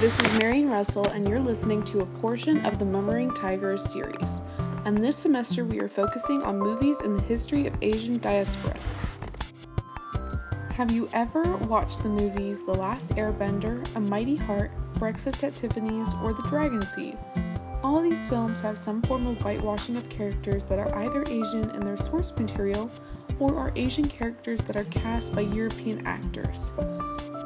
[0.00, 4.40] this is Marion Russell, and you're listening to a portion of the Murmuring Tigers series.
[4.84, 8.76] And this semester, we are focusing on movies in the history of Asian diaspora.
[10.72, 16.12] Have you ever watched the movies The Last Airbender, A Mighty Heart, Breakfast at Tiffany's,
[16.24, 17.16] or The Dragon Seed?
[17.84, 21.80] All these films have some form of whitewashing of characters that are either Asian in
[21.80, 22.90] their source material
[23.38, 26.72] or are Asian characters that are cast by European actors.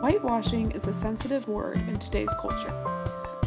[0.00, 2.72] Whitewashing is a sensitive word in today's culture,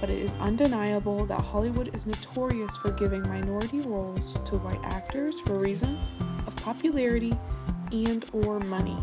[0.00, 5.40] but it is undeniable that Hollywood is notorious for giving minority roles to white actors
[5.40, 6.12] for reasons
[6.46, 7.36] of popularity
[7.90, 8.96] and or money.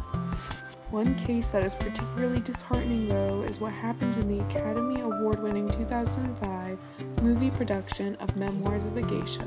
[0.89, 6.77] One case that is particularly disheartening though is what happened in the Academy Award-winning 2005
[7.21, 9.45] movie production of Memoirs of a Geisha.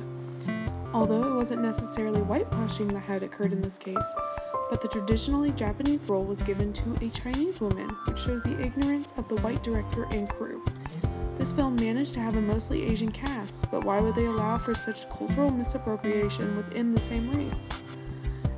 [0.93, 4.15] Although it wasn't necessarily whitewashing that had occurred in this case,
[4.69, 9.13] but the traditionally Japanese role was given to a Chinese woman, which shows the ignorance
[9.17, 10.63] of the white director and crew.
[11.39, 14.75] This film managed to have a mostly Asian cast, but why would they allow for
[14.75, 17.69] such cultural misappropriation within the same race?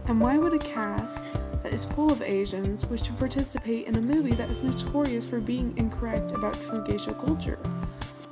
[0.06, 1.22] And why would a cast
[1.62, 5.40] that is full of Asians wish to participate in a movie that is notorious for
[5.40, 7.58] being incorrect about true geisha culture?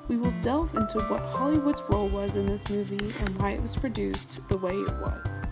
[0.09, 3.75] We will delve into what Hollywood's role was in this movie and why it was
[3.75, 5.46] produced the way it was.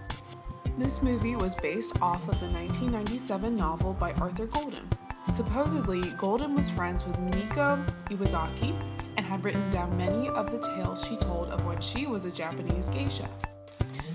[0.76, 4.88] This movie was based off of the 1997 novel by Arthur Golden.
[5.32, 8.74] Supposedly, Golden was friends with Mineko Iwasaki
[9.16, 12.30] and had written down many of the tales she told of when she was a
[12.30, 13.28] Japanese geisha.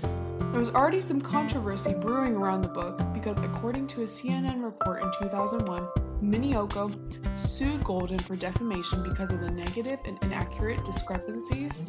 [0.02, 5.02] There was already some controversy brewing around the book because, according to a CNN report
[5.02, 5.88] in 2001,
[6.22, 6.94] Mineko
[7.38, 11.82] sued Golden for defamation because of the negative and inaccurate discrepancies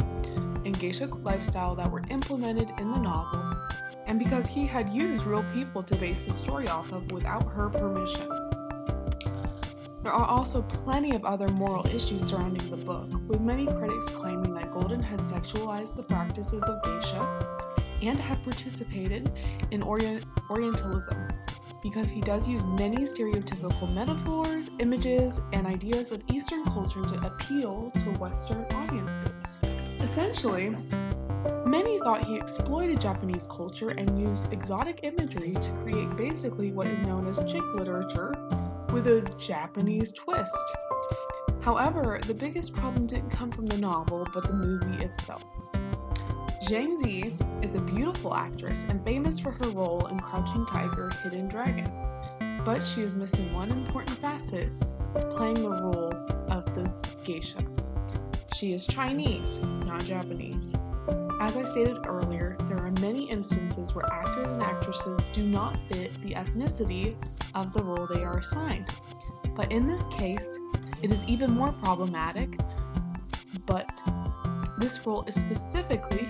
[0.64, 3.42] in geisha lifestyle that were implemented in the novel
[4.08, 7.70] and because he had used real people to base the story off of without her
[7.70, 8.28] permission.
[10.04, 14.54] There are also plenty of other moral issues surrounding the book, with many critics claiming
[14.56, 19.32] that Golden has sexualized the practices of geisha and have participated
[19.70, 21.28] in Orient- Orientalism
[21.82, 27.92] because he does use many stereotypical metaphors, images, and ideas of Eastern culture to appeal
[27.92, 29.58] to Western audiences.
[30.00, 30.76] Essentially,
[31.72, 37.00] Many thought he exploited Japanese culture and used exotic imagery to create basically what is
[37.08, 38.34] known as chick literature
[38.92, 40.52] with a Japanese twist.
[41.62, 45.46] However, the biggest problem didn't come from the novel, but the movie itself.
[46.68, 51.48] Zhang Zi is a beautiful actress and famous for her role in Crouching Tiger, Hidden
[51.48, 51.90] Dragon,
[52.66, 54.68] but she is missing one important facet
[55.30, 56.14] playing the role
[56.50, 56.84] of the
[57.24, 57.64] geisha.
[58.58, 60.76] She is Chinese, not Japanese.
[61.42, 66.12] As I stated earlier, there are many instances where actors and actresses do not fit
[66.22, 67.16] the ethnicity
[67.56, 68.86] of the role they are assigned.
[69.56, 70.60] But in this case,
[71.02, 72.60] it is even more problematic,
[73.66, 73.92] but
[74.78, 76.28] this role is specifically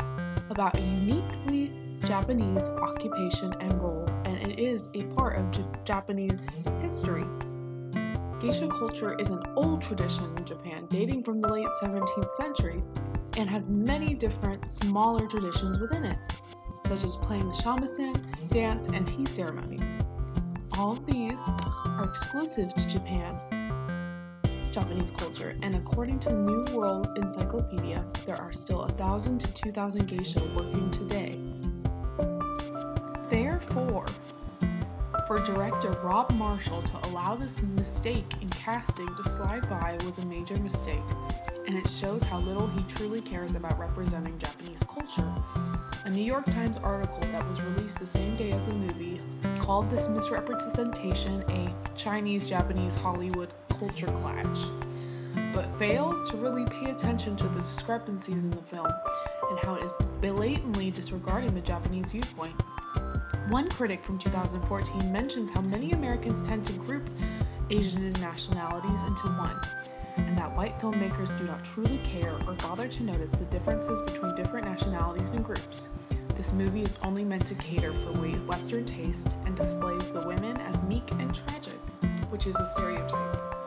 [0.49, 1.73] about a uniquely
[2.05, 6.47] Japanese occupation and role, and it is a part of J- Japanese
[6.81, 7.25] history.
[8.39, 12.81] Geisha culture is an old tradition in Japan dating from the late 17th century
[13.37, 16.17] and has many different smaller traditions within it,
[16.87, 19.97] such as playing the shamisen, dance, and tea ceremonies.
[20.77, 21.39] All of these
[21.85, 23.39] are exclusive to Japan,
[24.71, 30.39] Japanese culture, and according to New World Encyclopedia, there are still 1,000 to 2,000 geisha
[30.57, 31.39] working today.
[33.29, 34.05] Therefore,
[35.31, 40.25] for director Rob Marshall to allow this mistake in casting to slide by was a
[40.25, 40.99] major mistake,
[41.65, 45.33] and it shows how little he truly cares about representing Japanese culture.
[46.03, 49.21] A New York Times article that was released the same day as the movie
[49.59, 54.65] called this misrepresentation a Chinese Japanese Hollywood culture clash,
[55.53, 58.91] but fails to really pay attention to the discrepancies in the film
[59.49, 62.61] and how it is blatantly disregarding the Japanese viewpoint.
[63.51, 67.09] One critic from 2014 mentions how many Americans tend to group
[67.70, 69.59] Asian nationalities into one,
[70.16, 74.35] and that white filmmakers do not truly care or bother to notice the differences between
[74.35, 75.90] different nationalities and groups.
[76.37, 78.14] This movie is only meant to cater for
[78.47, 81.78] Western taste and displays the women as meek and tragic,
[82.29, 83.66] which is a stereotype.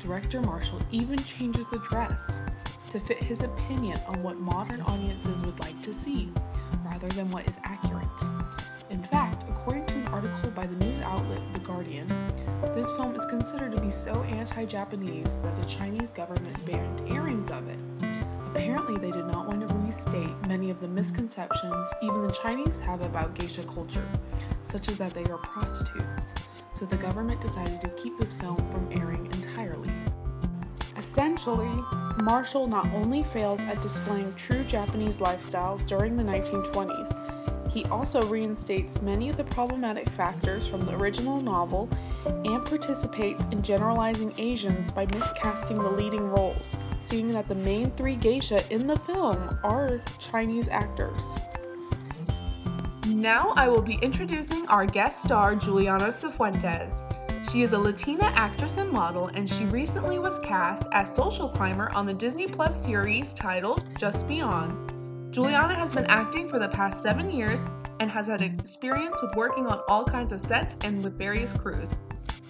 [0.00, 2.38] Director Marshall even changes the dress
[2.90, 6.28] to fit his opinion on what modern audiences would like to see,
[6.84, 8.06] rather than what is accurate.
[8.88, 12.06] In fact, according to an article by the news outlet The Guardian,
[12.76, 17.50] this film is considered to be so anti Japanese that the Chinese government banned airings
[17.50, 17.78] of it.
[18.46, 23.02] Apparently, they did not want to restate many of the misconceptions even the Chinese have
[23.02, 24.06] about geisha culture,
[24.62, 26.32] such as that they are prostitutes,
[26.72, 29.90] so the government decided to keep this film from airing entirely.
[30.96, 31.82] Essentially,
[32.22, 37.36] Marshall not only fails at displaying true Japanese lifestyles during the 1920s,
[37.76, 41.90] he also reinstates many of the problematic factors from the original novel
[42.24, 48.16] and participates in generalizing Asians by miscasting the leading roles, seeing that the main three
[48.16, 51.20] geisha in the film are Chinese actors.
[53.08, 57.04] Now I will be introducing our guest star, Juliana Cifuentes.
[57.52, 61.90] She is a Latina actress and model, and she recently was cast as Social Climber
[61.94, 64.95] on the Disney Plus series titled Just Beyond.
[65.36, 67.66] Juliana has been acting for the past seven years
[68.00, 71.96] and has had experience with working on all kinds of sets and with various crews.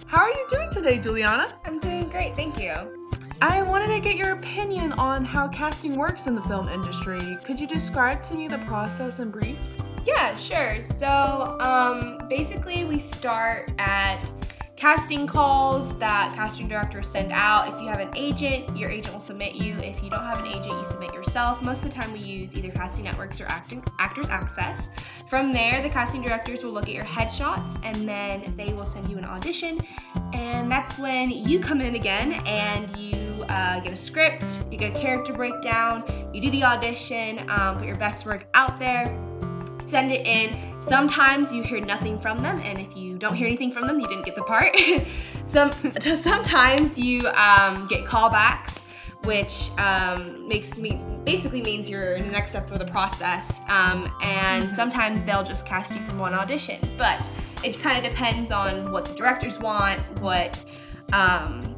[0.07, 1.59] How are you doing today, Juliana?
[1.65, 2.73] I'm doing great, thank you.
[3.43, 7.37] I wanted to get your opinion on how casting works in the film industry.
[7.45, 9.59] Could you describe to me the process in brief?
[10.05, 10.85] Yeah, sure.
[10.85, 14.31] So, um, basically, we start at
[14.77, 17.75] casting calls that casting directors send out.
[17.75, 19.75] If you have an agent, your agent will submit you.
[19.79, 21.63] If you don't have an agent, you submit yourself.
[21.63, 24.91] Most of the time, we use either casting networks or acting, Actors Access.
[25.29, 29.09] From there, the casting directors will look at your headshots and then they will send
[29.09, 29.81] you an audition.
[30.35, 34.95] And that's when you come in again and you uh, get a script, you get
[34.95, 39.07] a character breakdown, you do the audition, um, put your best work out there,
[39.81, 40.66] send it in.
[40.87, 44.07] Sometimes you hear nothing from them, and if you don't hear anything from them, you
[44.07, 44.77] didn't get the part.
[45.47, 48.85] Some sometimes you um, get callbacks,
[49.25, 53.61] which um, makes me basically means you're in the next step of the process.
[53.69, 57.29] Um, and sometimes they'll just cast you from one audition, but
[57.65, 60.63] it kind of depends on what the directors want, what
[61.13, 61.77] um,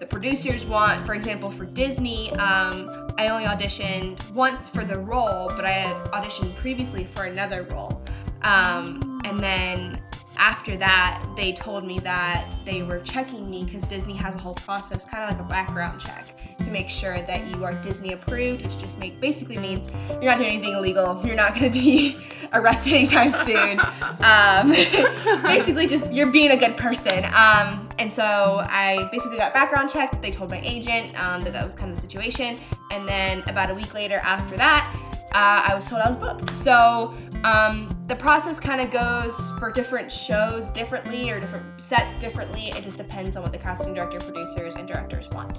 [0.00, 1.06] the producers want.
[1.06, 6.56] For example, for Disney, um, I only auditioned once for the role, but I auditioned
[6.56, 7.99] previously for another role.
[8.42, 10.00] Um, and then
[10.40, 14.54] after that, they told me that they were checking me because Disney has a whole
[14.54, 16.34] process, kind of like a background check,
[16.64, 20.38] to make sure that you are Disney approved, which just make basically means you're not
[20.38, 21.20] doing anything illegal.
[21.26, 22.16] You're not going to be
[22.54, 23.80] arrested anytime soon.
[24.20, 24.70] Um,
[25.42, 27.24] basically, just you're being a good person.
[27.26, 30.22] Um, and so I basically got background checked.
[30.22, 32.58] They told my agent um, that that was kind of the situation.
[32.90, 34.96] And then about a week later, after that,
[35.34, 36.52] uh, I was told I was booked.
[36.54, 37.14] So
[37.44, 42.68] um, the process kind of goes for different shows differently or different sets differently.
[42.68, 45.58] It just depends on what the casting director, producers, and directors want.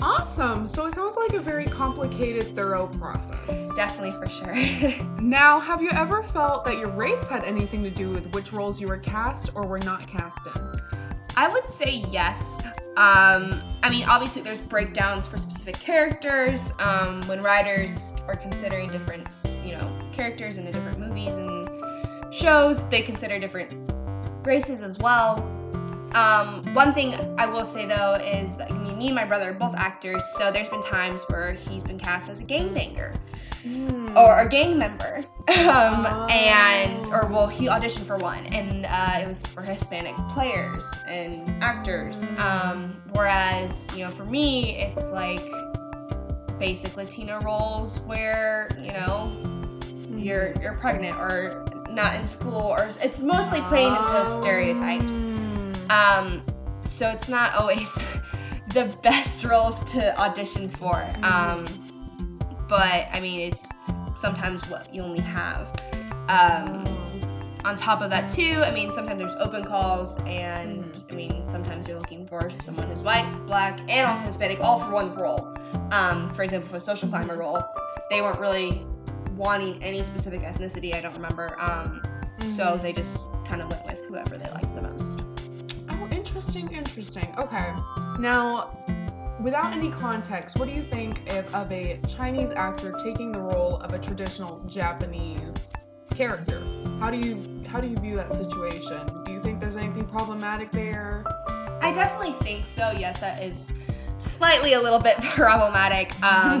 [0.00, 0.66] Awesome.
[0.66, 3.74] So it sounds like a very complicated, thorough process.
[3.74, 5.06] Definitely for sure.
[5.20, 8.80] Now, have you ever felt that your race had anything to do with which roles
[8.80, 10.95] you were cast or were not cast in?
[11.36, 12.60] I would say yes.
[12.96, 16.72] Um, I mean, obviously, there's breakdowns for specific characters.
[16.78, 19.28] Um, when writers are considering different,
[19.62, 23.74] you know, characters in the different movies and shows, they consider different
[24.46, 25.38] races as well.
[26.14, 29.54] Um, one thing I will say though is, I mean, me and my brother are
[29.54, 33.14] both actors, so there's been times where he's been cast as a gangbanger
[34.16, 35.24] or a gang member,
[35.68, 40.84] um, and or well, he auditioned for one, and uh, it was for Hispanic players
[41.08, 42.28] and actors.
[42.38, 45.42] Um, whereas you know, for me, it's like
[46.58, 49.36] basic Latina roles where you know
[50.10, 55.14] you're you're pregnant or not in school, or it's mostly playing into those stereotypes.
[55.90, 56.42] Um,
[56.84, 57.92] so it's not always
[58.72, 61.06] the best roles to audition for.
[61.22, 61.66] Um,
[62.68, 63.66] but I mean, it's
[64.26, 65.70] sometimes what you only have.
[66.28, 66.84] Um,
[67.64, 71.86] on top of that, too, I mean, sometimes there's open calls, and I mean, sometimes
[71.86, 75.56] you're looking for someone who's white, black, and also Hispanic, all for one role.
[75.92, 77.62] Um, for example, for a social climber role,
[78.10, 78.84] they weren't really
[79.36, 80.92] wanting any specific ethnicity.
[80.94, 81.56] I don't remember.
[81.60, 82.02] Um,
[82.50, 85.20] So they just kind of went with whoever they liked the most.
[85.88, 87.32] Oh, interesting, interesting.
[87.38, 87.72] Okay.
[88.18, 88.76] Now,
[89.46, 93.76] without any context, what do you think if, of a Chinese actor taking the role
[93.76, 95.54] of a traditional Japanese
[96.12, 96.66] character?
[96.98, 99.06] How do you how do you view that situation?
[99.24, 101.24] Do you think there's anything problematic there?
[101.80, 102.90] I definitely think so.
[102.98, 103.70] Yes, that is
[104.18, 106.08] slightly a little bit problematic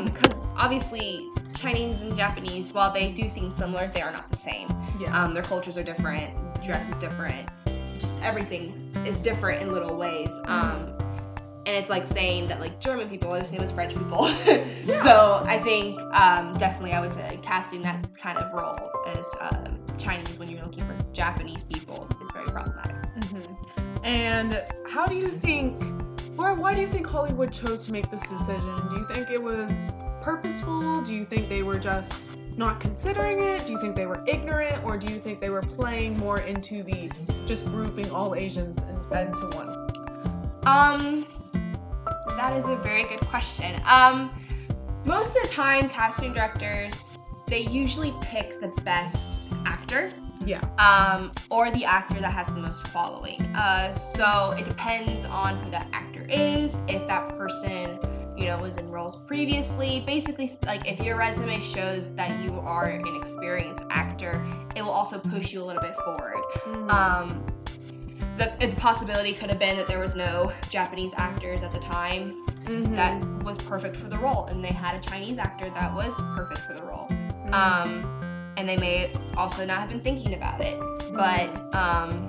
[0.04, 4.68] because obviously Chinese and Japanese, while they do seem similar, they are not the same.
[5.00, 5.10] Yes.
[5.12, 7.50] Um, their cultures are different, dress is different,
[7.98, 10.38] just everything is different in little ways.
[10.44, 10.96] Um,
[11.66, 14.30] and it's like saying that like German people are the same as French people.
[14.86, 19.78] So I think um, definitely I would say casting that kind of role as um,
[19.98, 22.96] Chinese when you're looking for Japanese people is very problematic.
[24.06, 25.82] And how do you think,
[26.38, 28.88] or why do you think Hollywood chose to make this decision?
[28.88, 29.72] Do you think it was
[30.22, 31.02] purposeful?
[31.02, 33.66] Do you think they were just not considering it?
[33.66, 34.84] Do you think they were ignorant?
[34.84, 37.10] Or do you think they were playing more into the
[37.46, 39.90] just grouping all Asians in- into one?
[40.66, 41.26] Um,
[42.36, 43.80] that is a very good question.
[43.86, 44.30] Um,
[45.04, 47.16] most of the time, casting directors
[47.48, 50.12] they usually pick the best actor
[50.44, 50.60] Yeah.
[50.78, 53.40] um, or the actor that has the most following.
[53.54, 58.00] Uh, so it depends on who that actor is, if that person,
[58.36, 60.02] you know, was in roles previously.
[60.08, 65.18] Basically, like if your resume shows that you are an experienced actor, it will also
[65.20, 66.42] push you a little bit forward.
[66.90, 67.46] Um,
[68.36, 72.42] the, the possibility could have been that there was no Japanese actors at the time
[72.64, 72.94] Mhm.
[72.96, 76.60] that was perfect for the role, and they had a Chinese actor that was perfect
[76.66, 77.06] for the role.
[77.08, 77.52] Mhm.
[77.54, 80.78] Um, and they may also not have been thinking about it,
[81.14, 82.26] but um,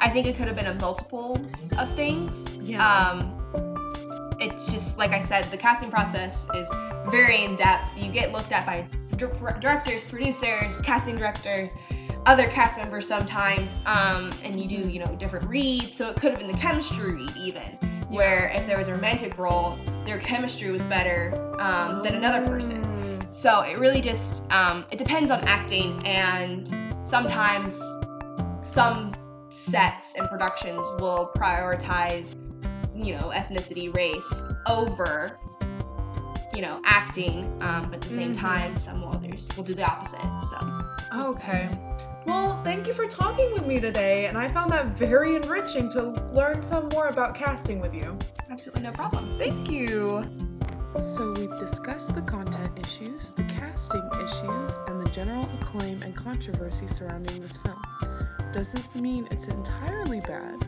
[0.00, 1.38] I think it could have been a multiple
[1.76, 2.54] of things.
[2.62, 2.82] Yeah.
[2.86, 3.34] Um,
[4.40, 6.68] it's just like I said, the casting process is
[7.10, 7.96] very in depth.
[7.96, 11.72] You get looked at by dir- directors, producers, casting directors,
[12.26, 15.94] other cast members sometimes, um, and you do you know different reads.
[15.94, 19.38] So it could have been the chemistry read even, where if there was a romantic
[19.38, 22.82] role, their chemistry was better um, than another person.
[22.82, 23.34] Mm.
[23.34, 26.68] So it really just um, it depends on acting, and
[27.04, 27.80] sometimes
[28.62, 29.12] some
[29.50, 32.34] sets and productions will prioritize,
[32.94, 35.38] you know, ethnicity, race over,
[36.54, 37.44] you know, acting.
[37.62, 38.38] Um, but at the same Mhm.
[38.38, 40.20] time, some others will do the opposite.
[40.42, 40.56] So
[41.30, 41.62] Okay.
[41.62, 41.76] depends.
[42.28, 46.10] Well, thank you for talking with me today, and I found that very enriching to
[46.30, 48.18] learn some more about casting with you.
[48.50, 49.38] absolutely no problem.
[49.38, 50.26] Thank you.
[50.98, 56.86] So we've discussed the content issues, the casting issues, and the general acclaim and controversy
[56.86, 57.80] surrounding this film.
[58.52, 60.66] Does this mean it's entirely bad?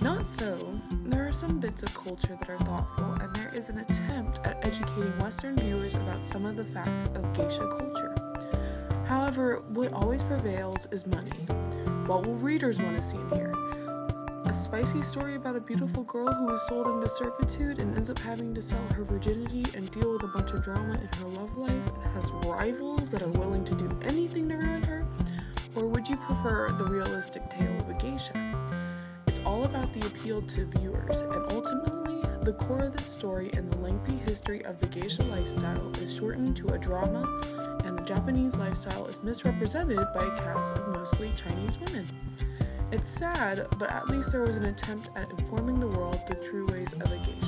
[0.00, 0.78] Not so.
[1.06, 4.64] There are some bits of culture that are thoughtful, and there is an attempt at
[4.64, 8.13] educating Western viewers about some of the facts of geisha culture.
[9.14, 11.30] However, what always prevails is money.
[12.06, 13.52] What will readers want to see and hear?
[14.46, 18.18] A spicy story about a beautiful girl who is sold into servitude and ends up
[18.18, 21.56] having to sell her virginity and deal with a bunch of drama in her love
[21.56, 25.06] life and has rivals that are willing to do anything to ruin her?
[25.76, 28.32] Or would you prefer the realistic tale of a geisha?
[29.28, 33.72] It's all about the appeal to viewers, and ultimately, the core of this story and
[33.72, 37.22] the lengthy history of the geisha lifestyle is shortened to a drama,
[38.04, 42.06] Japanese lifestyle is misrepresented by a cast of mostly Chinese women.
[42.92, 46.66] It's sad, but at least there was an attempt at informing the world the true
[46.66, 47.43] ways of a geisha.